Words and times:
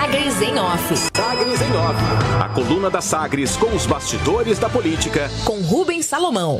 Sagres 0.00 0.40
em 0.40 0.58
Off. 0.58 0.96
Sagres 1.14 1.60
em 1.60 1.76
Off. 1.76 2.42
A 2.42 2.48
coluna 2.48 2.88
da 2.88 3.02
Sagres 3.02 3.54
com 3.54 3.66
os 3.76 3.84
bastidores 3.84 4.58
da 4.58 4.66
política. 4.66 5.30
Com 5.44 5.60
Rubens 5.60 6.06
Salomão. 6.06 6.58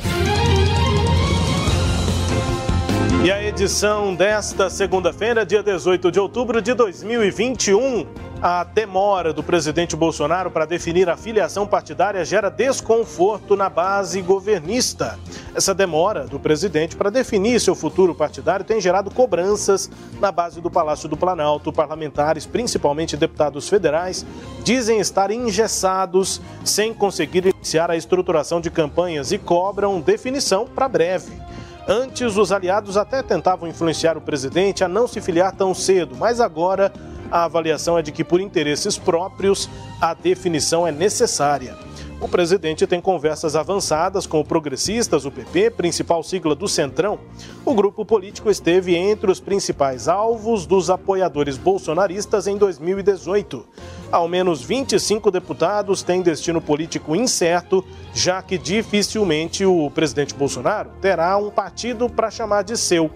E 3.24 3.32
a 3.32 3.42
edição 3.42 4.14
desta 4.14 4.68
segunda-feira, 4.68 5.46
dia 5.46 5.62
18 5.62 6.12
de 6.12 6.21
outubro 6.21 6.61
de 6.61 6.74
2021. 6.74 8.06
A 8.42 8.64
demora 8.64 9.35
do 9.35 9.42
presidente 9.42 9.94
Bolsonaro 9.94 10.51
para 10.51 10.65
definir 10.65 11.10
a 11.10 11.17
filiação 11.17 11.67
partidária 11.67 12.24
gera 12.24 12.48
desconforto 12.48 13.54
na 13.54 13.69
base 13.69 14.22
governista. 14.22 15.19
Essa 15.54 15.74
demora 15.74 16.27
do 16.27 16.41
presidente 16.41 16.97
para 16.97 17.11
definir 17.11 17.61
seu 17.61 17.74
futuro 17.74 18.15
partidário 18.15 18.65
tem 18.65 18.80
gerado 18.80 19.11
cobranças 19.11 19.91
na 20.19 20.33
base 20.33 20.59
do 20.59 20.70
Palácio 20.70 21.06
do 21.06 21.19
Planalto. 21.19 21.70
Parlamentares, 21.70 22.47
principalmente 22.47 23.15
deputados 23.15 23.69
federais, 23.69 24.24
dizem 24.65 25.01
estar 25.01 25.30
engessados 25.30 26.41
sem 26.65 26.95
conseguir 26.95 27.45
iniciar 27.45 27.91
a 27.91 27.97
estruturação 27.97 28.59
de 28.59 28.70
campanhas 28.70 29.33
e 29.33 29.38
cobram 29.38 30.01
definição 30.01 30.66
para 30.66 30.88
breve. 30.88 31.38
Antes, 31.87 32.38
os 32.38 32.52
aliados 32.52 32.97
até 32.97 33.23
tentavam 33.23 33.69
influenciar 33.69 34.16
o 34.16 34.20
presidente 34.20 34.83
a 34.83 34.88
não 34.88 35.07
se 35.07 35.20
filiar 35.20 35.52
tão 35.55 35.75
cedo, 35.75 36.16
mas 36.16 36.41
agora 36.41 36.91
a 37.30 37.45
avaliação 37.45 37.98
é 37.98 38.02
de 38.02 38.12
que, 38.12 38.25
por 38.25 38.41
interesses 38.41 38.98
próprios, 38.98 39.69
a 40.01 40.15
definição 40.15 40.87
é 40.87 40.93
necessária. 40.93 41.77
O 42.20 42.29
presidente 42.29 42.87
tem 42.87 43.01
conversas 43.01 43.56
avançadas 43.56 44.27
com 44.27 44.41
o 44.41 44.45
Progressistas, 44.45 45.25
o 45.25 45.30
PP, 45.30 45.70
principal 45.70 46.23
sigla 46.23 46.55
do 46.55 46.69
Centrão. 46.69 47.19
O 47.65 47.75
grupo 47.75 48.05
político 48.05 48.51
esteve 48.51 48.95
entre 48.95 49.30
os 49.30 49.41
principais 49.41 50.06
alvos 50.06 50.66
dos 50.66 50.91
apoiadores 50.91 51.56
bolsonaristas 51.56 52.47
em 52.47 52.59
2018. 52.59 53.67
Ao 54.12 54.27
menos 54.27 54.60
25 54.60 55.30
deputados 55.30 56.02
têm 56.02 56.20
destino 56.20 56.60
político 56.60 57.14
incerto, 57.14 57.84
já 58.12 58.42
que 58.42 58.58
dificilmente 58.58 59.64
o 59.64 59.89
presidente 59.89 60.34
Bolsonaro 60.34 60.91
terá 61.00 61.36
um 61.36 61.48
partido 61.48 62.08
para 62.11 62.30
chamar 62.30 62.62
de 62.62 62.77
seu 62.77 63.11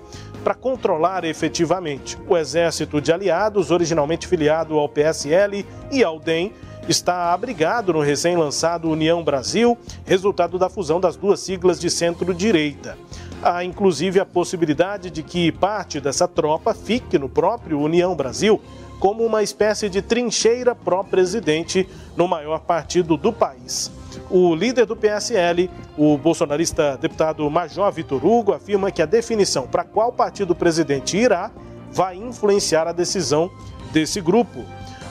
para 0.45 0.55
controlar 0.55 1.25
efetivamente. 1.25 2.19
O 2.28 2.36
exército 2.36 3.01
de 3.01 3.11
aliados, 3.11 3.70
originalmente 3.70 4.28
filiado 4.28 4.78
ao 4.78 4.89
PSL 4.89 5.64
e 5.91 6.05
ao 6.05 6.20
DEM, 6.20 6.53
está 6.86 7.33
abrigado 7.33 7.95
no 7.95 8.01
recém-lançado 8.01 8.91
União 8.91 9.25
Brasil, 9.25 9.77
resultado 10.05 10.58
da 10.58 10.69
fusão 10.69 11.01
das 11.01 11.17
duas 11.17 11.41
siglas 11.41 11.81
de 11.81 11.89
centro-direita. 11.89 12.98
Há 13.42 13.64
inclusive 13.64 14.20
a 14.20 14.27
possibilidade 14.27 15.11
de 15.11 15.23
que 15.23 15.51
parte 15.51 15.98
dessa 15.98 16.29
tropa 16.29 16.75
fique 16.75 17.19
no 17.19 17.29
próprio 17.29 17.81
União 17.81 18.14
Brasil, 18.14 18.61
como 18.98 19.25
uma 19.25 19.42
espécie 19.42 19.89
de 19.89 20.00
trincheira 20.00 20.75
pró-presidente 20.75 21.89
no 22.17 22.27
maior 22.27 22.61
partido 22.61 23.17
do 23.17 23.33
país. 23.33 23.91
O 24.31 24.55
líder 24.55 24.86
do 24.86 24.97
PSL, 24.97 25.70
o 25.98 26.17
bolsonarista 26.17 26.97
deputado 26.97 27.48
Major 27.51 27.91
Vitor 27.92 28.25
Hugo, 28.25 28.53
afirma 28.53 28.91
que 28.91 29.03
a 29.03 29.06
definição 29.06 29.67
para 29.67 29.84
qual 29.84 30.12
partido 30.12 30.53
o 30.53 30.56
presidente 30.56 31.17
irá 31.17 31.51
vai 31.92 32.17
influenciar 32.17 32.86
a 32.86 32.92
decisão 32.92 33.51
desse 33.92 34.20
grupo. 34.20 34.64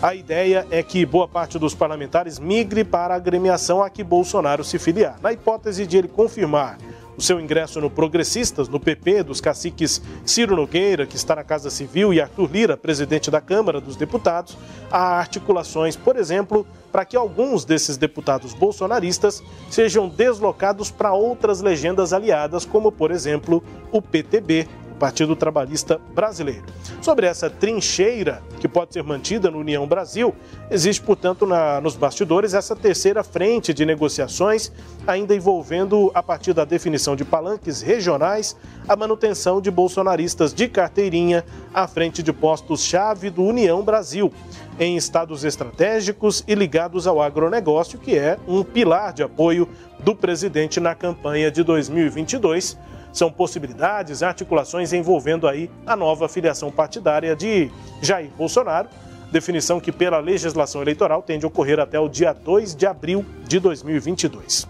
A 0.03 0.13
ideia 0.13 0.67
é 0.69 0.83
que 0.83 1.05
boa 1.05 1.29
parte 1.29 1.57
dos 1.57 1.73
parlamentares 1.73 2.37
migre 2.37 2.83
para 2.83 3.13
a 3.13 3.15
agremiação 3.15 3.81
a 3.81 3.89
que 3.89 4.03
Bolsonaro 4.03 4.61
se 4.61 4.77
filiar. 4.77 5.15
Na 5.21 5.31
hipótese 5.31 5.87
de 5.87 5.97
ele 5.97 6.09
confirmar 6.09 6.77
o 7.15 7.21
seu 7.21 7.39
ingresso 7.39 7.79
no 7.79 7.89
Progressistas, 7.89 8.67
no 8.67 8.81
PP, 8.81 9.23
dos 9.23 9.39
caciques 9.39 10.01
Ciro 10.25 10.57
Nogueira, 10.57 11.05
que 11.05 11.15
está 11.15 11.37
na 11.37 11.43
Casa 11.45 11.69
Civil, 11.69 12.13
e 12.13 12.19
Arthur 12.19 12.51
Lira, 12.51 12.75
presidente 12.75 13.31
da 13.31 13.39
Câmara 13.39 13.79
dos 13.79 13.95
Deputados, 13.95 14.57
há 14.91 15.19
articulações, 15.19 15.95
por 15.95 16.17
exemplo, 16.17 16.67
para 16.91 17.05
que 17.05 17.15
alguns 17.15 17.63
desses 17.63 17.95
deputados 17.95 18.53
bolsonaristas 18.53 19.41
sejam 19.69 20.09
deslocados 20.09 20.91
para 20.91 21.13
outras 21.13 21.61
legendas 21.61 22.11
aliadas, 22.11 22.65
como, 22.65 22.91
por 22.91 23.09
exemplo, 23.09 23.63
o 23.89 24.01
PTB, 24.01 24.67
Partido 25.03 25.35
Trabalhista 25.35 25.99
Brasileiro. 26.15 26.63
Sobre 27.01 27.27
essa 27.27 27.49
trincheira 27.49 28.41
que 28.61 28.69
pode 28.69 28.93
ser 28.93 29.03
mantida 29.03 29.51
no 29.51 29.59
União 29.59 29.85
Brasil, 29.85 30.33
existe, 30.71 31.01
portanto, 31.01 31.45
na, 31.45 31.81
nos 31.81 31.97
bastidores 31.97 32.53
essa 32.53 32.73
terceira 32.73 33.21
frente 33.21 33.73
de 33.73 33.85
negociações, 33.85 34.71
ainda 35.05 35.35
envolvendo, 35.35 36.09
a 36.13 36.23
partir 36.23 36.53
da 36.53 36.63
definição 36.63 37.17
de 37.17 37.25
palanques 37.25 37.81
regionais, 37.81 38.55
a 38.87 38.95
manutenção 38.95 39.59
de 39.59 39.69
bolsonaristas 39.69 40.53
de 40.53 40.69
carteirinha 40.69 41.43
à 41.73 41.85
frente 41.85 42.23
de 42.23 42.31
postos-chave 42.31 43.29
do 43.29 43.43
União 43.43 43.83
Brasil, 43.83 44.31
em 44.79 44.95
estados 44.95 45.43
estratégicos 45.43 46.45
e 46.47 46.55
ligados 46.55 47.07
ao 47.07 47.21
agronegócio, 47.21 47.99
que 47.99 48.17
é 48.17 48.39
um 48.47 48.63
pilar 48.63 49.11
de 49.11 49.21
apoio 49.21 49.67
do 49.99 50.15
presidente 50.15 50.79
na 50.79 50.95
campanha 50.95 51.51
de 51.51 51.61
2022 51.61 52.77
são 53.13 53.31
possibilidades, 53.31 54.23
articulações 54.23 54.91
envolvendo 54.91 55.47
aí 55.47 55.69
a 55.85 55.95
nova 55.95 56.27
filiação 56.27 56.71
partidária 56.71 57.35
de 57.35 57.71
Jair 58.01 58.31
Bolsonaro, 58.35 58.89
definição 59.31 59.79
que 59.79 59.91
pela 59.91 60.19
legislação 60.19 60.81
eleitoral 60.81 61.21
tende 61.21 61.45
a 61.45 61.47
ocorrer 61.47 61.79
até 61.79 61.99
o 61.99 62.09
dia 62.09 62.33
2 62.33 62.75
de 62.75 62.85
abril 62.85 63.23
de 63.47 63.59
2022. 63.59 64.67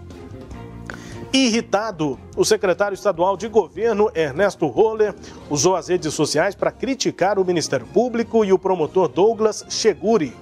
Irritado, 1.32 2.16
o 2.36 2.44
secretário 2.44 2.94
estadual 2.94 3.36
de 3.36 3.48
governo, 3.48 4.08
Ernesto 4.14 4.68
Roller, 4.68 5.12
usou 5.50 5.74
as 5.74 5.88
redes 5.88 6.14
sociais 6.14 6.54
para 6.54 6.70
criticar 6.70 7.40
o 7.40 7.44
Ministério 7.44 7.84
Público 7.86 8.44
e 8.44 8.52
o 8.52 8.58
promotor 8.58 9.08
Douglas 9.08 9.66
Cheguri, 9.68 10.32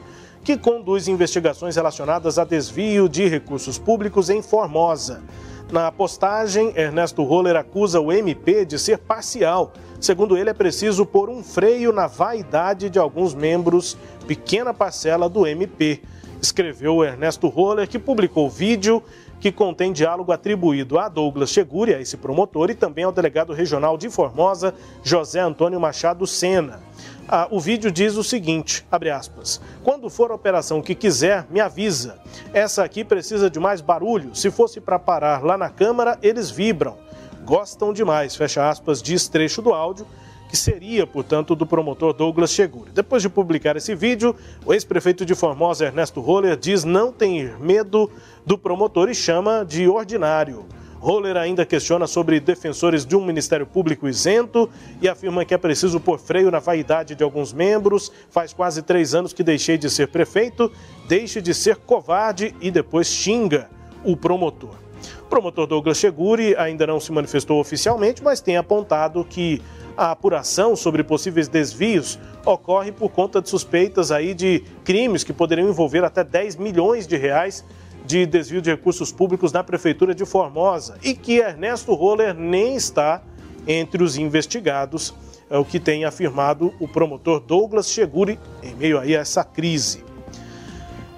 que 0.44 0.56
conduz 0.56 1.08
investigações 1.08 1.76
relacionadas 1.76 2.38
a 2.38 2.44
desvio 2.44 3.08
de 3.08 3.28
recursos 3.28 3.78
públicos 3.78 4.28
em 4.28 4.42
Formosa. 4.42 5.22
Na 5.70 5.91
postagem, 5.91 6.72
Ernesto 6.76 7.22
Roller 7.22 7.56
acusa 7.56 8.00
o 8.00 8.12
MP 8.12 8.64
de 8.64 8.78
ser 8.78 8.98
parcial. 8.98 9.72
Segundo 10.00 10.36
ele, 10.36 10.50
é 10.50 10.54
preciso 10.54 11.06
pôr 11.06 11.30
um 11.30 11.42
freio 11.42 11.92
na 11.92 12.06
vaidade 12.06 12.91
de 12.91 12.98
alguns 12.98 13.34
membros, 13.34 13.97
pequena 14.26 14.75
parcela 14.75 15.28
do 15.28 15.47
MP. 15.47 16.03
Escreveu 16.42 17.04
Ernesto 17.04 17.48
Roller, 17.48 17.88
que 17.88 17.98
publicou 17.98 18.50
vídeo 18.50 19.03
que 19.42 19.50
contém 19.50 19.92
diálogo 19.92 20.30
atribuído 20.30 21.00
a 21.00 21.09
Douglas 21.09 21.50
Cheguri, 21.50 21.92
a 21.92 22.00
esse 22.00 22.16
promotor, 22.16 22.70
e 22.70 22.76
também 22.76 23.03
ao 23.03 23.10
delegado 23.10 23.53
regional 23.53 23.98
de 23.98 24.09
Formosa, 24.09 24.72
José 25.03 25.41
Antônio 25.41 25.80
Machado 25.80 26.26
Sena. 26.28 26.80
Ah, 27.28 27.47
o 27.50 27.60
vídeo 27.60 27.91
diz 27.91 28.16
o 28.16 28.25
seguinte, 28.25 28.84
abre 28.91 29.09
aspas, 29.09 29.60
quando 29.83 30.10
for 30.10 30.31
a 30.31 30.34
operação 30.34 30.83
que 30.83 30.94
quiser, 30.94 31.47
me 31.50 31.60
avisa. 31.60 32.19
Essa 32.53 32.84
aqui 32.84 33.05
precisa 33.05 33.49
de 33.49 33.60
mais 33.60 33.81
barulho, 33.81 34.34
se 34.34 34.50
fosse 34.50 34.81
para 34.81 34.99
parar 34.99 35.43
lá 35.43 35.56
na 35.56 35.71
Câmara, 35.71 36.19
eles 36.22 36.50
vibram. 36.50 36.97
Gostam 37.44 37.93
demais, 37.93 38.37
fecha 38.37 38.69
aspas, 38.69 39.00
diz 39.00 39.28
trecho 39.28 39.62
do 39.62 39.72
áudio, 39.72 40.06
que 40.49 40.56
seria, 40.56 41.06
portanto, 41.06 41.55
do 41.55 41.65
promotor 41.65 42.12
Douglas 42.12 42.50
Cheguri. 42.50 42.91
Depois 42.91 43.22
de 43.22 43.28
publicar 43.28 43.77
esse 43.77 43.94
vídeo, 43.94 44.37
o 44.66 44.75
ex-prefeito 44.75 45.25
de 45.25 45.34
Formosa, 45.34 45.87
Ernesto 45.87 46.21
Roller, 46.21 46.56
diz 46.56 46.84
não 46.84 47.10
ter 47.10 47.59
medo 47.59 48.10
do 48.44 48.59
promotor 48.59 49.09
e 49.09 49.15
chama 49.15 49.65
de 49.65 49.89
ordinário. 49.89 50.66
Roller 51.02 51.36
ainda 51.36 51.66
questiona 51.66 52.06
sobre 52.06 52.38
defensores 52.38 53.04
de 53.04 53.16
um 53.16 53.24
Ministério 53.24 53.66
Público 53.66 54.08
isento 54.08 54.70
e 55.00 55.08
afirma 55.08 55.44
que 55.44 55.52
é 55.52 55.58
preciso 55.58 55.98
pôr 55.98 56.16
freio 56.16 56.48
na 56.48 56.60
vaidade 56.60 57.16
de 57.16 57.24
alguns 57.24 57.52
membros. 57.52 58.12
Faz 58.30 58.52
quase 58.52 58.82
três 58.82 59.12
anos 59.12 59.32
que 59.32 59.42
deixei 59.42 59.76
de 59.76 59.91
ser 59.91 60.06
prefeito, 60.06 60.70
deixe 61.08 61.42
de 61.42 61.52
ser 61.52 61.74
covarde 61.74 62.54
e 62.60 62.70
depois 62.70 63.08
xinga 63.08 63.68
o 64.04 64.16
promotor. 64.16 64.76
O 65.22 65.24
promotor 65.24 65.66
Douglas 65.66 65.98
Cheguri 65.98 66.54
ainda 66.54 66.86
não 66.86 67.00
se 67.00 67.10
manifestou 67.10 67.58
oficialmente, 67.58 68.22
mas 68.22 68.41
tem 68.41 68.56
apontado 68.56 69.24
que 69.24 69.60
a 69.96 70.12
apuração 70.12 70.76
sobre 70.76 71.02
possíveis 71.02 71.48
desvios 71.48 72.16
ocorre 72.46 72.92
por 72.92 73.10
conta 73.10 73.42
de 73.42 73.48
suspeitas 73.48 74.12
aí 74.12 74.34
de 74.34 74.62
crimes 74.84 75.24
que 75.24 75.32
poderiam 75.32 75.68
envolver 75.68 76.04
até 76.04 76.22
10 76.22 76.54
milhões 76.56 77.09
de 77.09 77.16
reais 77.16 77.65
de 78.04 78.27
desvio 78.27 78.60
de 78.60 78.71
recursos 78.71 79.13
públicos 79.13 79.53
na 79.53 79.63
Prefeitura 79.63 80.15
de 80.15 80.25
Formosa 80.25 80.99
e 81.03 81.15
que 81.15 81.39
Ernesto 81.39 81.95
Roller 81.95 82.34
nem 82.34 82.77
está 82.77 83.22
entre 83.66 84.03
os 84.03 84.16
investigados, 84.16 85.15
é 85.49 85.57
o 85.57 85.65
que 85.65 85.78
tem 85.78 86.04
afirmado 86.04 86.72
o 86.81 86.89
promotor 86.89 87.41
Douglas 87.41 87.89
Cheguri 87.89 88.39
em 88.63 88.75
meio 88.75 88.99
a 88.99 89.09
essa 89.09 89.45
crise. 89.45 90.04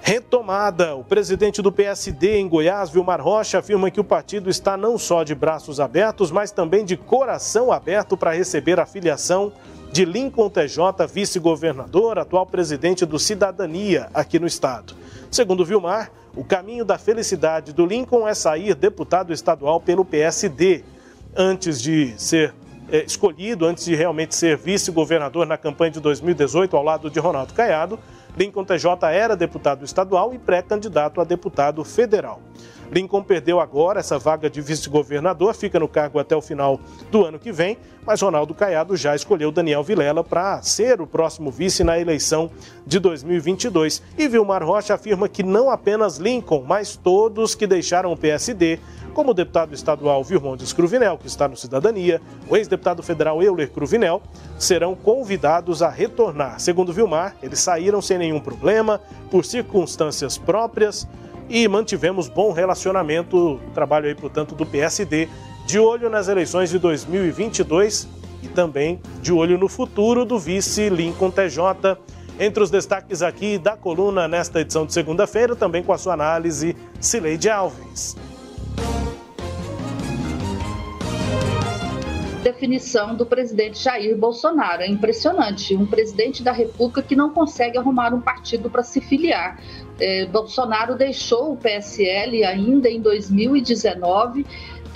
Retomada. 0.01 0.93
O 0.93 1.03
presidente 1.03 1.63
do 1.63 1.71
PSD 1.71 2.37
em 2.37 2.47
Goiás, 2.47 2.91
Vilmar 2.91 3.19
Rocha, 3.19 3.57
afirma 3.57 3.89
que 3.89 3.99
o 3.99 4.03
partido 4.03 4.51
está 4.51 4.77
não 4.77 4.99
só 4.99 5.23
de 5.23 5.33
braços 5.33 5.79
abertos, 5.79 6.29
mas 6.29 6.51
também 6.51 6.85
de 6.85 6.95
coração 6.95 7.71
aberto 7.71 8.15
para 8.15 8.31
receber 8.31 8.79
a 8.79 8.85
filiação 8.85 9.51
de 9.91 10.05
Lincoln 10.05 10.49
TJ, 10.49 11.07
vice-governador, 11.11 12.19
atual 12.19 12.45
presidente 12.45 13.03
do 13.03 13.17
Cidadania 13.17 14.09
aqui 14.13 14.37
no 14.37 14.45
estado. 14.45 14.93
Segundo 15.31 15.65
Vilmar, 15.65 16.11
o 16.35 16.43
caminho 16.43 16.83
da 16.83 16.97
felicidade 16.97 17.71
do 17.71 17.85
Lincoln 17.85 18.27
é 18.27 18.33
sair 18.33 18.75
deputado 18.75 19.31
estadual 19.31 19.79
pelo 19.79 20.03
PSD. 20.03 20.83
Antes 21.35 21.81
de 21.81 22.13
ser 22.17 22.53
é, 22.91 23.03
escolhido, 23.03 23.65
antes 23.65 23.85
de 23.85 23.95
realmente 23.95 24.35
ser 24.35 24.57
vice-governador 24.57 25.45
na 25.45 25.57
campanha 25.57 25.91
de 25.91 25.99
2018 25.99 26.75
ao 26.75 26.83
lado 26.83 27.09
de 27.09 27.19
Ronaldo 27.19 27.53
Caiado, 27.53 27.97
Lincoln 28.37 28.65
TJ 28.65 28.87
era 29.11 29.35
deputado 29.35 29.85
estadual 29.85 30.33
e 30.33 30.37
pré-candidato 30.37 31.21
a 31.21 31.23
deputado 31.23 31.83
federal. 31.85 32.41
Lincoln 32.91 33.23
perdeu 33.23 33.59
agora 33.59 33.99
essa 33.99 34.17
vaga 34.19 34.49
de 34.49 34.61
vice-governador, 34.61 35.53
fica 35.55 35.79
no 35.79 35.87
cargo 35.87 36.19
até 36.19 36.35
o 36.35 36.41
final 36.41 36.79
do 37.11 37.25
ano 37.25 37.39
que 37.39 37.51
vem, 37.51 37.77
mas 38.05 38.21
Ronaldo 38.21 38.53
Caiado 38.53 38.95
já 38.95 39.15
escolheu 39.15 39.51
Daniel 39.51 39.83
Vilela 39.83 40.23
para 40.23 40.61
ser 40.61 41.01
o 41.01 41.07
próximo 41.07 41.49
vice 41.49 41.83
na 41.83 41.99
eleição 41.99 42.51
de 42.85 42.99
2022. 42.99 44.01
E 44.17 44.27
Vilmar 44.27 44.63
Rocha 44.63 44.93
afirma 44.93 45.27
que 45.27 45.41
não 45.41 45.69
apenas 45.69 46.17
Lincoln, 46.17 46.63
mas 46.65 46.95
todos 46.95 47.55
que 47.55 47.65
deixaram 47.65 48.11
o 48.11 48.17
PSD 48.17 48.79
como 49.15 49.31
o 49.31 49.33
deputado 49.33 49.73
estadual 49.73 50.21
Vilmondes 50.23 50.73
Cruvinel, 50.73 51.17
que 51.17 51.25
está 51.25 51.47
no 51.47 51.55
Cidadania, 51.55 52.21
o 52.49 52.57
ex-deputado 52.57 53.01
federal 53.01 53.41
Euler 53.41 53.71
Cruvinel, 53.71 54.21
serão 54.59 54.93
convidados 54.93 55.81
a 55.81 55.89
retornar. 55.89 56.59
Segundo 56.59 56.91
Vilmar, 56.91 57.33
eles 57.41 57.59
saíram 57.59 58.01
sem 58.01 58.17
nenhum 58.17 58.41
problema, 58.41 58.99
por 59.31 59.45
circunstâncias 59.45 60.37
próprias 60.37 61.07
e 61.49 61.67
mantivemos 61.67 62.27
bom 62.27 62.51
relacionamento. 62.51 63.59
Trabalho 63.73 64.07
aí, 64.07 64.15
portanto, 64.15 64.55
do 64.55 64.65
PSD, 64.65 65.27
de 65.65 65.79
olho 65.79 66.09
nas 66.09 66.27
eleições 66.27 66.69
de 66.69 66.79
2022 66.79 68.07
e 68.43 68.47
também 68.47 69.01
de 69.21 69.33
olho 69.33 69.57
no 69.57 69.67
futuro 69.67 70.25
do 70.25 70.37
vice 70.37 70.89
Lincoln 70.89 71.31
TJ. 71.31 71.97
Entre 72.39 72.61
os 72.61 72.69
destaques 72.69 73.21
aqui 73.21 73.57
da 73.57 73.77
coluna 73.77 74.27
nesta 74.27 74.59
edição 74.59 74.85
de 74.85 74.93
segunda-feira, 74.93 75.55
também 75.55 75.81
com 75.81 75.93
a 75.93 75.97
sua 75.97 76.13
análise, 76.13 76.75
Cileide 76.99 77.49
Alves. 77.49 78.15
Definição 82.55 83.13
do 83.13 83.25
presidente 83.25 83.83
Jair 83.83 84.17
Bolsonaro. 84.17 84.81
É 84.81 84.87
impressionante. 84.87 85.75
Um 85.75 85.85
presidente 85.85 86.41
da 86.41 86.51
República 86.51 87.01
que 87.01 87.15
não 87.15 87.29
consegue 87.29 87.77
arrumar 87.77 88.13
um 88.13 88.21
partido 88.21 88.69
para 88.69 88.81
se 88.81 89.01
filiar. 89.01 89.59
É, 89.99 90.25
Bolsonaro 90.25 90.95
deixou 90.95 91.53
o 91.53 91.57
PSL 91.57 92.43
ainda 92.43 92.89
em 92.89 92.99
2019 93.01 94.45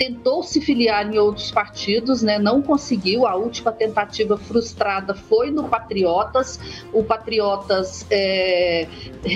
tentou 0.00 0.42
se 0.42 0.62
filiar 0.62 1.12
em 1.12 1.18
outros 1.18 1.50
partidos, 1.50 2.22
né, 2.22 2.38
não 2.38 2.62
conseguiu. 2.62 3.26
A 3.26 3.34
última 3.34 3.70
tentativa 3.70 4.34
frustrada 4.38 5.14
foi 5.14 5.50
no 5.50 5.68
Patriotas. 5.68 6.58
O 6.90 7.04
Patriotas 7.04 8.06
é, 8.10 8.88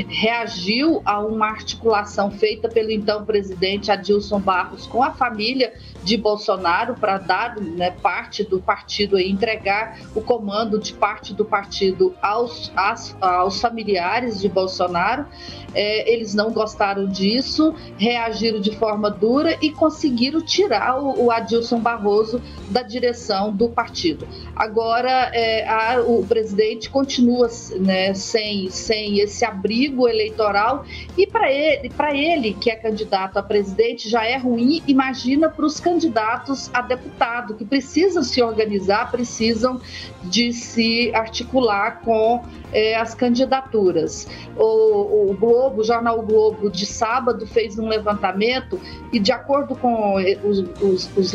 reagiu 0.08 1.02
a 1.04 1.20
uma 1.20 1.48
articulação 1.48 2.30
feita 2.30 2.66
pelo 2.66 2.90
então 2.90 3.26
presidente 3.26 3.90
Adilson 3.90 4.40
Barros 4.40 4.86
com 4.86 5.02
a 5.02 5.10
família 5.10 5.70
de 6.04 6.16
Bolsonaro 6.16 6.94
para 6.94 7.18
dar 7.18 7.56
né, 7.58 7.90
parte 7.90 8.44
do 8.44 8.60
partido 8.60 9.18
e 9.18 9.30
entregar 9.30 9.98
o 10.14 10.20
comando 10.20 10.78
de 10.78 10.92
parte 10.92 11.32
do 11.32 11.44
partido 11.44 12.14
aos, 12.20 12.70
aos, 12.76 13.16
aos 13.20 13.60
familiares 13.60 14.40
de 14.40 14.48
Bolsonaro. 14.48 15.26
É, 15.74 16.12
eles 16.12 16.34
não 16.34 16.52
gostaram 16.52 17.08
disso, 17.08 17.74
reagiram 17.98 18.60
de 18.60 18.76
forma 18.76 19.10
dura 19.10 19.58
e 19.60 19.70
conseguiram 19.70 20.40
tirar 20.40 21.02
o, 21.02 21.24
o 21.24 21.30
Adilson 21.32 21.80
Barroso 21.80 22.40
da 22.70 22.82
direção 22.82 23.52
do 23.52 23.68
partido. 23.68 24.28
Agora, 24.54 25.30
é, 25.32 25.66
a, 25.68 26.00
o 26.00 26.24
presidente 26.24 26.88
continua 26.88 27.48
né, 27.80 28.14
sem, 28.14 28.70
sem 28.70 29.18
esse 29.18 29.44
abrigo 29.44 30.06
eleitoral 30.06 30.84
e 31.16 31.26
para 31.26 31.50
ele, 31.50 31.90
ele, 32.44 32.54
que 32.54 32.70
é 32.70 32.76
candidato 32.76 33.38
a 33.38 33.42
presidente, 33.42 34.08
já 34.08 34.24
é 34.24 34.36
ruim. 34.36 34.82
Imagina 34.86 35.48
para 35.48 35.64
os 35.64 35.80
candidatos 35.80 35.93
a 36.72 36.80
deputado, 36.80 37.54
que 37.54 37.64
precisam 37.64 38.22
se 38.22 38.42
organizar, 38.42 39.10
precisam 39.10 39.80
de 40.22 40.52
se 40.52 41.14
articular 41.14 42.00
com 42.00 42.42
é, 42.72 42.96
as 42.96 43.14
candidaturas. 43.14 44.26
O, 44.56 45.30
o 45.30 45.36
Globo, 45.36 45.80
o 45.80 45.84
jornal 45.84 46.22
Globo, 46.22 46.70
de 46.70 46.86
sábado, 46.86 47.46
fez 47.46 47.78
um 47.78 47.88
levantamento 47.88 48.80
e, 49.12 49.18
de 49.18 49.32
acordo 49.32 49.76
com 49.76 50.16
os, 50.42 50.58
os, 50.80 51.10
os, 51.16 51.34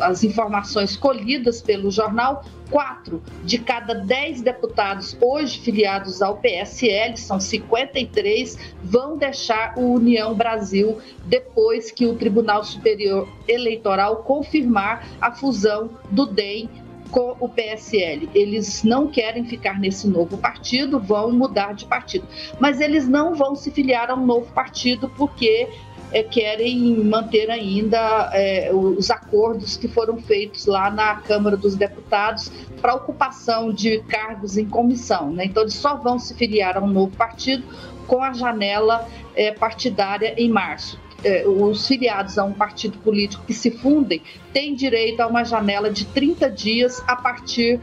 as 0.00 0.24
informações 0.24 0.96
colhidas 0.96 1.60
pelo 1.60 1.90
jornal, 1.90 2.44
quatro 2.70 3.22
de 3.44 3.58
cada 3.58 3.94
dez 3.94 4.40
deputados 4.40 5.16
hoje 5.20 5.58
filiados 5.58 6.22
ao 6.22 6.36
PSL, 6.38 7.16
são 7.16 7.40
53, 7.40 8.58
vão 8.82 9.18
deixar 9.18 9.74
o 9.76 9.94
União 9.94 10.34
Brasil 10.34 10.98
depois 11.26 11.90
que 11.90 12.06
o 12.06 12.14
Tribunal 12.14 12.64
Superior 12.64 13.28
Eleitoral 13.48 14.22
confirmar 14.22 15.06
a 15.20 15.32
fusão 15.32 15.90
do 16.10 16.26
DEM 16.26 16.68
com 17.10 17.36
o 17.40 17.48
PSL. 17.48 18.28
Eles 18.34 18.84
não 18.84 19.08
querem 19.08 19.44
ficar 19.44 19.78
nesse 19.78 20.06
novo 20.08 20.38
partido, 20.38 20.98
vão 20.98 21.32
mudar 21.32 21.74
de 21.74 21.84
partido. 21.84 22.26
Mas 22.58 22.80
eles 22.80 23.08
não 23.08 23.34
vão 23.34 23.54
se 23.54 23.70
filiar 23.70 24.10
a 24.10 24.14
um 24.14 24.24
novo 24.24 24.52
partido 24.52 25.10
porque 25.16 25.68
é, 26.12 26.22
querem 26.22 26.96
manter 27.04 27.50
ainda 27.50 28.30
é, 28.32 28.70
os 28.72 29.10
acordos 29.10 29.76
que 29.76 29.88
foram 29.88 30.18
feitos 30.18 30.66
lá 30.66 30.90
na 30.90 31.16
Câmara 31.16 31.56
dos 31.56 31.76
Deputados 31.76 32.50
para 32.80 32.94
ocupação 32.94 33.72
de 33.72 34.00
cargos 34.00 34.56
em 34.56 34.66
comissão. 34.66 35.30
Né? 35.32 35.44
Então, 35.44 35.62
eles 35.62 35.74
só 35.74 35.96
vão 35.96 36.18
se 36.18 36.34
filiar 36.34 36.76
a 36.76 36.80
um 36.80 36.88
novo 36.88 37.16
partido 37.16 37.64
com 38.06 38.22
a 38.22 38.32
janela 38.32 39.06
é, 39.34 39.52
partidária 39.52 40.34
em 40.36 40.48
março. 40.48 40.98
É, 41.22 41.46
os 41.46 41.86
filiados 41.86 42.38
a 42.38 42.44
um 42.44 42.52
partido 42.52 42.96
político 42.98 43.44
que 43.46 43.52
se 43.52 43.70
fundem 43.70 44.22
têm 44.54 44.74
direito 44.74 45.20
a 45.20 45.26
uma 45.26 45.44
janela 45.44 45.90
de 45.90 46.06
30 46.06 46.50
dias 46.50 47.04
a 47.06 47.14
partir 47.14 47.78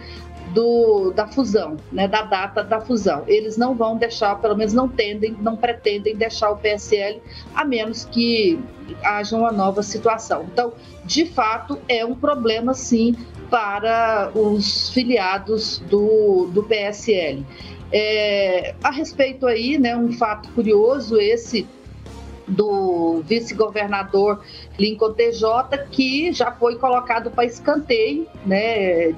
do, 0.58 1.12
da 1.12 1.28
fusão, 1.28 1.78
né, 1.92 2.08
da 2.08 2.24
data 2.24 2.64
da 2.64 2.82
fusão. 2.82 3.24
Eles 3.28 3.58
não 3.58 3.76
vão 3.76 3.96
deixar, 3.96 4.42
pelo 4.42 4.58
menos 4.58 4.74
não 4.74 4.90
tendem, 4.90 5.38
não 5.40 5.56
pretendem 5.56 6.16
deixar 6.16 6.50
o 6.50 6.58
PSL, 6.58 7.22
a 7.54 7.64
menos 7.64 8.06
que 8.06 8.60
haja 9.04 9.38
uma 9.38 9.52
nova 9.52 9.84
situação. 9.84 10.48
Então, 10.52 10.74
de 11.06 11.28
fato, 11.28 11.78
é 11.88 12.04
um 12.04 12.16
problema, 12.16 12.74
sim, 12.74 13.16
para 13.52 14.32
os 14.34 14.90
filiados 14.90 15.78
do, 15.92 16.50
do 16.52 16.64
PSL. 16.64 17.46
É, 17.92 18.74
a 18.84 18.90
respeito 18.90 19.46
aí, 19.46 19.78
né, 19.78 19.96
um 19.96 20.12
fato 20.12 20.50
curioso, 20.54 21.22
esse 21.22 21.68
do 22.48 23.22
vice-governador 23.26 24.42
Lincoln 24.80 25.14
TJ, 25.14 25.88
que 25.92 26.32
já 26.32 26.52
foi 26.52 26.78
colocado 26.78 27.30
para 27.30 27.46
escanteio, 27.46 28.26
né? 28.46 29.14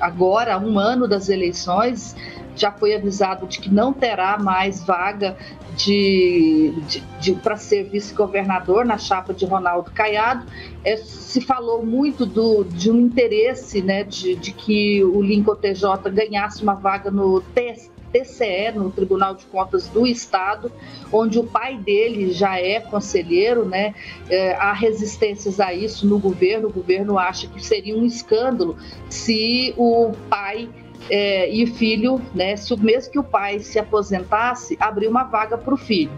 Agora, 0.00 0.58
um 0.58 0.78
ano 0.78 1.06
das 1.06 1.28
eleições, 1.28 2.16
já 2.56 2.70
foi 2.70 2.94
avisado 2.94 3.46
de 3.46 3.58
que 3.58 3.68
não 3.68 3.92
terá 3.92 4.38
mais 4.38 4.84
vaga 4.84 5.36
de, 5.76 6.72
de, 6.88 7.00
de 7.20 7.34
para 7.34 7.56
ser 7.56 7.84
vice-governador 7.84 8.84
na 8.84 8.96
chapa 8.96 9.34
de 9.34 9.44
Ronaldo 9.44 9.90
Caiado. 9.90 10.46
É, 10.84 10.96
se 10.96 11.40
falou 11.40 11.84
muito 11.84 12.24
do, 12.24 12.64
de 12.64 12.90
um 12.90 13.00
interesse 13.00 13.82
né, 13.82 14.04
de, 14.04 14.36
de 14.36 14.52
que 14.52 15.02
o 15.02 15.20
Lincoln 15.20 15.56
TJ 15.56 16.10
ganhasse 16.12 16.62
uma 16.62 16.74
vaga 16.74 17.10
no 17.10 17.40
TSE 17.40 17.93
TCE, 18.14 18.70
no 18.76 18.92
Tribunal 18.92 19.34
de 19.34 19.44
Contas 19.46 19.88
do 19.88 20.06
Estado, 20.06 20.70
onde 21.12 21.38
o 21.38 21.44
pai 21.44 21.76
dele 21.76 22.32
já 22.32 22.60
é 22.60 22.78
conselheiro, 22.78 23.64
né? 23.64 23.92
É, 24.30 24.54
há 24.54 24.72
resistências 24.72 25.58
a 25.58 25.74
isso 25.74 26.06
no 26.06 26.20
governo. 26.20 26.68
O 26.68 26.72
governo 26.72 27.18
acha 27.18 27.48
que 27.48 27.64
seria 27.64 27.96
um 27.96 28.04
escândalo 28.04 28.76
se 29.10 29.74
o 29.76 30.12
pai 30.30 30.68
é, 31.10 31.50
e 31.50 31.66
filho, 31.66 32.20
né, 32.34 32.56
se 32.56 32.74
mesmo 32.80 33.12
que 33.12 33.18
o 33.18 33.24
pai 33.24 33.58
se 33.58 33.78
aposentasse, 33.78 34.76
abrir 34.80 35.08
uma 35.08 35.24
vaga 35.24 35.58
para 35.58 35.74
o 35.74 35.76
filho. 35.76 36.12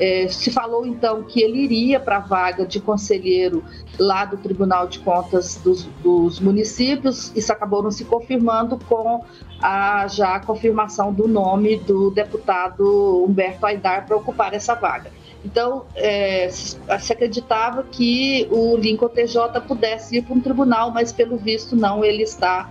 É, 0.00 0.28
se 0.28 0.50
falou 0.50 0.86
então 0.86 1.22
que 1.22 1.42
ele 1.42 1.58
iria 1.58 2.00
para 2.00 2.16
a 2.16 2.20
vaga 2.20 2.64
de 2.64 2.80
conselheiro 2.80 3.62
lá 3.98 4.24
do 4.24 4.38
Tribunal 4.38 4.88
de 4.88 4.98
Contas 5.00 5.56
dos, 5.56 5.84
dos, 6.02 6.40
municípios, 6.40 7.30
isso 7.36 7.52
acabou 7.52 7.82
não 7.82 7.90
se 7.90 8.06
confirmando 8.06 8.78
com 8.88 9.22
a 9.60 10.08
já 10.08 10.36
a 10.36 10.40
confirmação 10.40 11.12
do 11.12 11.28
nome 11.28 11.76
do 11.80 12.10
deputado 12.10 13.22
Humberto 13.28 13.66
Aidar 13.66 14.06
para 14.06 14.16
ocupar 14.16 14.54
essa 14.54 14.74
vaga. 14.74 15.12
Então, 15.44 15.84
é, 15.94 16.48
se 16.50 17.12
acreditava 17.12 17.82
que 17.82 18.48
o 18.50 18.76
Lincoln 18.78 19.08
TJ 19.08 19.60
pudesse 19.68 20.16
ir 20.16 20.22
para 20.22 20.34
um 20.34 20.40
tribunal, 20.40 20.90
mas 20.90 21.12
pelo 21.12 21.36
visto 21.36 21.76
não, 21.76 22.02
ele 22.02 22.22
está 22.22 22.70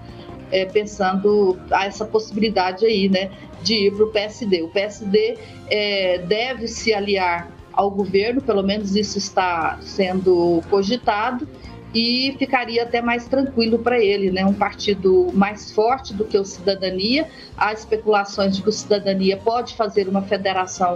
é, 0.52 0.66
pensando 0.66 1.58
a 1.72 1.86
essa 1.86 2.06
possibilidade 2.06 2.86
aí, 2.86 3.10
né, 3.10 3.32
de 3.62 3.88
ir 3.88 3.92
para 3.94 4.06
o 4.06 4.08
PSD. 4.08 4.62
O 4.64 4.70
PSD 4.70 5.38
é, 5.70 6.20
deve 6.20 6.68
se 6.68 6.94
aliar 6.94 7.52
ao 7.74 7.90
governo, 7.90 8.42
pelo 8.42 8.64
menos 8.64 8.96
isso 8.96 9.18
está 9.18 9.78
sendo 9.82 10.62
cogitado, 10.70 11.48
e 11.94 12.36
ficaria 12.38 12.84
até 12.84 13.02
mais 13.02 13.28
tranquilo 13.28 13.80
para 13.80 14.00
ele, 14.00 14.30
né? 14.30 14.46
Um 14.46 14.54
partido 14.54 15.30
mais 15.34 15.72
forte 15.72 16.14
do 16.14 16.24
que 16.24 16.38
o 16.38 16.46
Cidadania. 16.46 17.28
Há 17.58 17.74
especulações 17.74 18.56
de 18.56 18.62
que 18.62 18.70
o 18.70 18.72
Cidadania 18.72 19.38
pode 19.38 19.76
fazer 19.76 20.08
uma 20.08 20.22
federação 20.22 20.96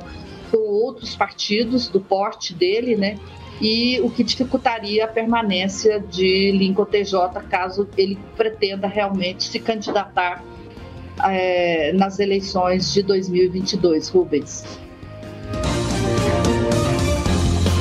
com 0.52 0.58
outros 0.58 1.16
partidos 1.16 1.88
do 1.88 2.00
porte 2.00 2.54
dele, 2.54 2.96
né? 2.96 3.18
E 3.62 4.02
o 4.02 4.10
que 4.10 4.24
dificultaria 4.24 5.06
a 5.06 5.08
permanência 5.08 6.00
de 6.00 6.52
Lincoln 6.52 6.86
TJ 6.86 7.42
caso 7.50 7.88
ele 7.98 8.18
pretenda 8.36 8.88
realmente 8.88 9.44
se 9.44 9.60
candidatar 9.60 10.44
é, 11.24 11.94
nas 11.94 12.20
eleições 12.20 12.92
de 12.92 13.04
2022, 13.04 14.10
Rubens. 14.10 14.82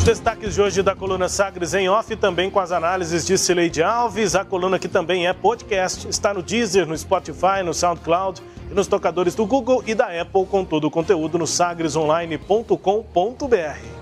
Os 0.02 0.04
destaques 0.04 0.56
de 0.56 0.60
hoje 0.60 0.82
da 0.82 0.96
coluna 0.96 1.28
Sagres 1.28 1.74
em 1.74 1.88
Off, 1.88 2.16
também 2.16 2.50
com 2.50 2.58
as 2.58 2.72
análises 2.72 3.24
de 3.24 3.38
Cileide 3.38 3.84
Alves. 3.84 4.34
A 4.34 4.44
coluna 4.44 4.76
que 4.76 4.88
também 4.88 5.28
é 5.28 5.32
podcast, 5.32 6.08
está 6.08 6.34
no 6.34 6.42
Deezer, 6.42 6.86
no 6.86 6.98
Spotify, 6.98 7.62
no 7.64 7.72
SoundCloud 7.72 8.42
e 8.68 8.74
nos 8.74 8.88
tocadores 8.88 9.36
do 9.36 9.46
Google 9.46 9.80
e 9.86 9.94
da 9.94 10.06
Apple, 10.20 10.44
com 10.46 10.64
todo 10.64 10.88
o 10.88 10.90
conteúdo 10.90 11.38
no 11.38 11.46
sagresonline.com.br. 11.46 14.01